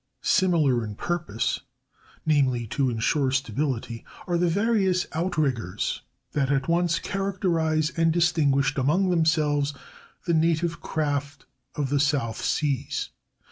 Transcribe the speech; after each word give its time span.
Similar 0.23 0.83
in 0.83 0.95
purpose—namely, 0.95 2.65
to 2.69 2.89
insure 2.89 3.29
stability—are 3.29 4.35
the 4.39 4.47
various 4.49 5.05
outriggers 5.13 6.01
that 6.31 6.51
at 6.51 6.67
once 6.67 6.97
characterize 6.97 7.91
and 7.95 8.11
distinguish 8.11 8.75
among 8.75 9.11
themselves 9.11 9.75
the 10.25 10.33
native 10.33 10.81
craft 10.81 11.45
of 11.75 11.91
the 11.91 11.99
South 11.99 12.43
Seas. 12.43 13.09